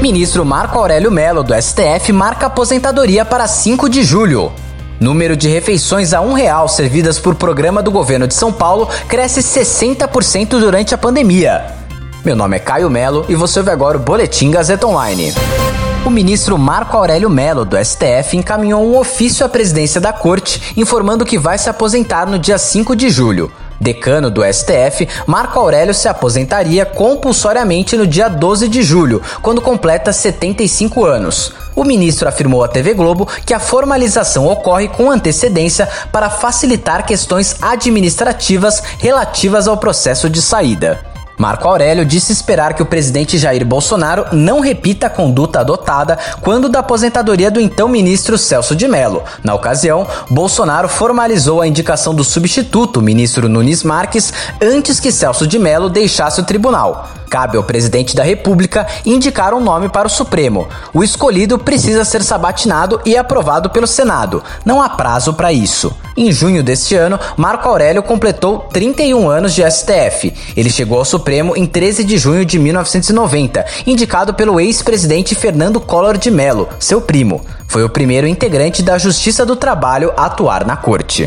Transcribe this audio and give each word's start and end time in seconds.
Ministro 0.00 0.46
Marco 0.46 0.78
Aurélio 0.78 1.10
Melo, 1.10 1.42
do 1.42 1.52
STF, 1.54 2.10
marca 2.10 2.46
aposentadoria 2.46 3.22
para 3.22 3.46
5 3.46 3.86
de 3.86 4.02
julho. 4.02 4.50
Número 4.98 5.36
de 5.36 5.46
refeições 5.46 6.14
a 6.14 6.22
um 6.22 6.32
real 6.32 6.66
servidas 6.68 7.18
por 7.18 7.34
programa 7.34 7.82
do 7.82 7.90
governo 7.90 8.26
de 8.26 8.32
São 8.32 8.50
Paulo 8.50 8.88
cresce 9.06 9.40
60% 9.42 10.58
durante 10.58 10.94
a 10.94 10.98
pandemia. 10.98 11.66
Meu 12.24 12.34
nome 12.34 12.56
é 12.56 12.60
Caio 12.60 12.88
Melo 12.88 13.26
e 13.28 13.34
você 13.34 13.58
ouve 13.58 13.70
agora 13.70 13.98
o 13.98 14.00
Boletim 14.00 14.50
Gazeta 14.50 14.86
Online. 14.86 15.34
O 16.06 16.08
ministro 16.08 16.56
Marco 16.56 16.96
Aurélio 16.96 17.28
Melo, 17.28 17.66
do 17.66 17.76
STF, 17.76 18.38
encaminhou 18.38 18.82
um 18.82 18.96
ofício 18.98 19.44
à 19.44 19.50
presidência 19.50 20.00
da 20.00 20.14
corte 20.14 20.72
informando 20.78 21.26
que 21.26 21.38
vai 21.38 21.58
se 21.58 21.68
aposentar 21.68 22.26
no 22.26 22.38
dia 22.38 22.56
5 22.56 22.96
de 22.96 23.10
julho. 23.10 23.52
Decano 23.80 24.30
do 24.30 24.42
STF, 24.44 25.08
Marco 25.26 25.58
Aurélio 25.58 25.94
se 25.94 26.06
aposentaria 26.06 26.84
compulsoriamente 26.84 27.96
no 27.96 28.06
dia 28.06 28.28
12 28.28 28.68
de 28.68 28.82
julho, 28.82 29.22
quando 29.40 29.62
completa 29.62 30.12
75 30.12 31.06
anos. 31.06 31.52
O 31.74 31.82
ministro 31.82 32.28
afirmou 32.28 32.62
à 32.62 32.68
TV 32.68 32.92
Globo 32.92 33.26
que 33.46 33.54
a 33.54 33.58
formalização 33.58 34.46
ocorre 34.46 34.88
com 34.88 35.10
antecedência 35.10 35.88
para 36.12 36.28
facilitar 36.28 37.06
questões 37.06 37.56
administrativas 37.62 38.82
relativas 38.98 39.66
ao 39.66 39.78
processo 39.78 40.28
de 40.28 40.42
saída. 40.42 41.09
Marco 41.40 41.66
Aurélio 41.66 42.04
disse 42.04 42.34
esperar 42.34 42.74
que 42.74 42.82
o 42.82 42.86
presidente 42.86 43.38
Jair 43.38 43.64
Bolsonaro 43.64 44.26
não 44.30 44.60
repita 44.60 45.06
a 45.06 45.10
conduta 45.10 45.60
adotada 45.60 46.18
quando 46.42 46.68
da 46.68 46.80
aposentadoria 46.80 47.50
do 47.50 47.58
então 47.58 47.88
ministro 47.88 48.36
Celso 48.36 48.76
de 48.76 48.86
Mello. 48.86 49.22
Na 49.42 49.54
ocasião, 49.54 50.06
Bolsonaro 50.28 50.86
formalizou 50.86 51.62
a 51.62 51.66
indicação 51.66 52.14
do 52.14 52.22
substituto, 52.22 53.00
ministro 53.00 53.48
Nunes 53.48 53.82
Marques, 53.82 54.34
antes 54.60 55.00
que 55.00 55.10
Celso 55.10 55.46
de 55.46 55.58
Mello 55.58 55.88
deixasse 55.88 56.42
o 56.42 56.44
tribunal. 56.44 57.08
Cabe 57.30 57.56
ao 57.56 57.64
presidente 57.64 58.14
da 58.14 58.22
República 58.22 58.86
indicar 59.06 59.54
um 59.54 59.60
nome 59.60 59.88
para 59.88 60.08
o 60.08 60.10
Supremo. 60.10 60.68
O 60.92 61.02
escolhido 61.02 61.58
precisa 61.58 62.04
ser 62.04 62.22
sabatinado 62.22 63.00
e 63.06 63.16
aprovado 63.16 63.70
pelo 63.70 63.86
Senado. 63.86 64.42
Não 64.62 64.82
há 64.82 64.90
prazo 64.90 65.32
para 65.32 65.50
isso. 65.50 65.96
Em 66.20 66.30
junho 66.30 66.62
deste 66.62 66.94
ano, 66.94 67.18
Marco 67.34 67.66
Aurélio 67.66 68.02
completou 68.02 68.58
31 68.70 69.30
anos 69.30 69.54
de 69.54 69.62
STF. 69.62 70.34
Ele 70.54 70.68
chegou 70.68 70.98
ao 70.98 71.04
Supremo 71.06 71.56
em 71.56 71.64
13 71.64 72.04
de 72.04 72.18
junho 72.18 72.44
de 72.44 72.58
1990, 72.58 73.64
indicado 73.86 74.34
pelo 74.34 74.60
ex-presidente 74.60 75.34
Fernando 75.34 75.80
Collor 75.80 76.18
de 76.18 76.30
Mello, 76.30 76.68
seu 76.78 77.00
primo. 77.00 77.40
Foi 77.66 77.84
o 77.84 77.88
primeiro 77.88 78.26
integrante 78.26 78.82
da 78.82 78.98
Justiça 78.98 79.46
do 79.46 79.56
Trabalho 79.56 80.12
a 80.14 80.26
atuar 80.26 80.66
na 80.66 80.76
corte. 80.76 81.24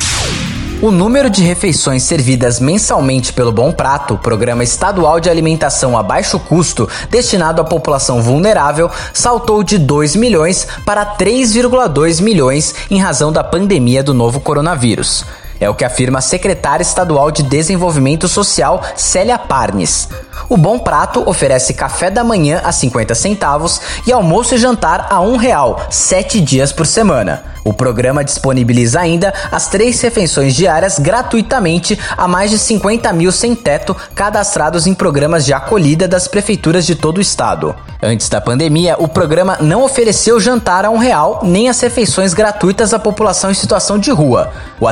O 0.83 0.91
número 0.91 1.29
de 1.29 1.41
refeições 1.41 2.03
servidas 2.03 2.59
mensalmente 2.59 3.31
pelo 3.31 3.53
Bom 3.53 3.71
Prato, 3.71 4.17
programa 4.17 4.65
estadual 4.65 5.17
de 5.17 5.29
alimentação 5.29 5.97
a 5.97 6.03
baixo 6.03 6.37
custo 6.37 6.89
destinado 7.09 7.61
à 7.61 7.63
população 7.63 8.21
vulnerável, 8.21 8.91
saltou 9.13 9.63
de 9.63 9.77
2 9.77 10.17
milhões 10.17 10.67
para 10.85 11.05
3,2 11.05 12.21
milhões 12.21 12.75
em 12.91 12.99
razão 12.99 13.31
da 13.31 13.41
pandemia 13.41 14.03
do 14.03 14.13
novo 14.13 14.41
coronavírus. 14.41 15.23
É 15.59 15.69
o 15.69 15.75
que 15.75 15.85
afirma 15.85 16.19
a 16.19 16.21
secretária 16.21 16.83
estadual 16.83 17.31
de 17.31 17.43
Desenvolvimento 17.43 18.27
Social, 18.27 18.81
Célia 18.95 19.37
Parnes. 19.37 20.09
O 20.49 20.57
Bom 20.57 20.79
Prato 20.79 21.27
oferece 21.27 21.73
café 21.73 22.09
da 22.09 22.23
manhã 22.23 22.61
a 22.63 22.71
50 22.71 23.15
centavos 23.15 23.81
e 24.05 24.11
almoço 24.11 24.55
e 24.55 24.57
jantar 24.57 25.07
a 25.09 25.19
um 25.21 25.37
real, 25.37 25.87
sete 25.89 26.41
dias 26.41 26.71
por 26.71 26.85
semana. 26.85 27.53
O 27.63 27.73
programa 27.73 28.23
disponibiliza 28.23 28.99
ainda 28.99 29.33
as 29.49 29.67
três 29.67 30.01
refeições 30.01 30.53
diárias 30.53 30.99
gratuitamente 30.99 31.97
a 32.17 32.27
mais 32.27 32.51
de 32.51 32.57
50 32.57 33.11
mil 33.13 33.31
sem 33.31 33.55
teto 33.55 33.95
cadastrados 34.13 34.85
em 34.85 34.93
programas 34.93 35.45
de 35.45 35.53
acolhida 35.53 36.07
das 36.07 36.27
prefeituras 36.27 36.85
de 36.85 36.95
todo 36.95 37.19
o 37.19 37.21
estado. 37.21 37.73
Antes 38.01 38.27
da 38.27 38.41
pandemia, 38.41 38.97
o 38.99 39.07
programa 39.07 39.57
não 39.61 39.81
ofereceu 39.81 40.37
jantar 40.41 40.83
a 40.83 40.89
um 40.89 40.97
real 40.97 41.39
nem 41.41 41.69
as 41.69 41.79
refeições 41.79 42.33
gratuitas 42.33 42.93
à 42.93 42.99
população 42.99 43.49
em 43.49 43.53
situação 43.53 43.97
de 43.97 44.11
rua. 44.11 44.51
O 44.77 44.85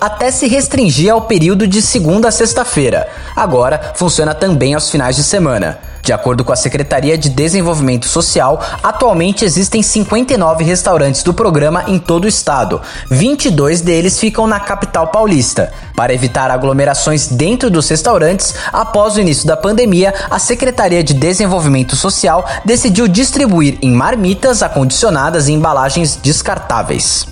até 0.00 0.30
se 0.30 0.46
restringia 0.46 1.12
ao 1.12 1.22
período 1.22 1.66
de 1.66 1.80
segunda 1.82 2.28
a 2.28 2.32
sexta-feira. 2.32 3.08
Agora 3.34 3.92
funciona 3.94 4.34
também 4.34 4.74
aos 4.74 4.90
finais 4.90 5.16
de 5.16 5.22
semana. 5.22 5.78
De 6.02 6.12
acordo 6.12 6.44
com 6.44 6.52
a 6.52 6.56
Secretaria 6.56 7.16
de 7.16 7.28
Desenvolvimento 7.28 8.06
Social, 8.06 8.60
atualmente 8.82 9.44
existem 9.44 9.84
59 9.84 10.64
restaurantes 10.64 11.22
do 11.22 11.32
programa 11.32 11.84
em 11.86 11.96
todo 11.96 12.24
o 12.24 12.28
estado. 12.28 12.82
22 13.08 13.80
deles 13.80 14.18
ficam 14.18 14.48
na 14.48 14.58
capital 14.58 15.06
paulista. 15.08 15.72
Para 15.94 16.12
evitar 16.12 16.50
aglomerações 16.50 17.28
dentro 17.28 17.70
dos 17.70 17.88
restaurantes, 17.88 18.52
após 18.72 19.14
o 19.14 19.20
início 19.20 19.46
da 19.46 19.56
pandemia, 19.56 20.12
a 20.28 20.40
Secretaria 20.40 21.04
de 21.04 21.14
Desenvolvimento 21.14 21.94
Social 21.94 22.44
decidiu 22.64 23.06
distribuir 23.06 23.78
em 23.80 23.92
marmitas 23.92 24.60
acondicionadas 24.60 25.46
e 25.46 25.52
embalagens 25.52 26.16
descartáveis. 26.16 27.31